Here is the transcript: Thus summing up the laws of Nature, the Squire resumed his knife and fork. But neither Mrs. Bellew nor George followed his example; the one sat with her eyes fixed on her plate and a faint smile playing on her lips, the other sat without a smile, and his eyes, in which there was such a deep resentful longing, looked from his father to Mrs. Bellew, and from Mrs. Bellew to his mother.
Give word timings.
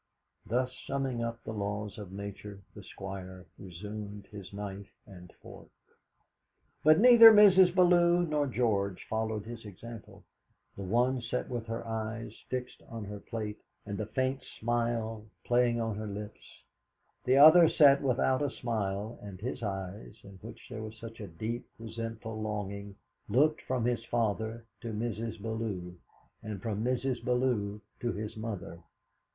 Thus 0.47 0.75
summing 0.87 1.21
up 1.23 1.43
the 1.43 1.53
laws 1.53 1.99
of 1.99 2.11
Nature, 2.11 2.63
the 2.73 2.81
Squire 2.81 3.45
resumed 3.59 4.25
his 4.31 4.51
knife 4.51 4.91
and 5.05 5.31
fork. 5.43 5.69
But 6.83 6.99
neither 6.99 7.31
Mrs. 7.31 7.75
Bellew 7.75 8.25
nor 8.25 8.47
George 8.47 9.05
followed 9.07 9.45
his 9.45 9.63
example; 9.63 10.23
the 10.75 10.81
one 10.81 11.21
sat 11.21 11.47
with 11.49 11.67
her 11.67 11.85
eyes 11.87 12.35
fixed 12.49 12.81
on 12.89 13.03
her 13.03 13.19
plate 13.19 13.61
and 13.85 13.99
a 14.01 14.07
faint 14.07 14.41
smile 14.41 15.23
playing 15.43 15.79
on 15.79 15.95
her 15.97 16.07
lips, 16.07 16.47
the 17.23 17.37
other 17.37 17.69
sat 17.69 18.01
without 18.01 18.41
a 18.41 18.49
smile, 18.49 19.19
and 19.21 19.39
his 19.39 19.61
eyes, 19.61 20.15
in 20.23 20.39
which 20.41 20.67
there 20.67 20.81
was 20.81 20.97
such 20.97 21.19
a 21.19 21.27
deep 21.27 21.69
resentful 21.77 22.41
longing, 22.41 22.95
looked 23.29 23.61
from 23.61 23.85
his 23.85 24.03
father 24.05 24.65
to 24.81 24.93
Mrs. 24.93 25.39
Bellew, 25.39 25.95
and 26.41 26.59
from 26.59 26.83
Mrs. 26.83 27.23
Bellew 27.23 27.79
to 27.99 28.11
his 28.11 28.35
mother. 28.35 28.81